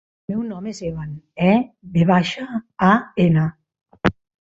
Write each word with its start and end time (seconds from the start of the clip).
El 0.27 0.29
meu 0.29 0.39
nom 0.53 0.69
és 0.71 0.79
Evan: 0.87 1.11
e, 1.51 1.53
ve 1.99 2.09
baixa, 2.15 2.49
a, 2.91 2.93
ena. 3.29 3.49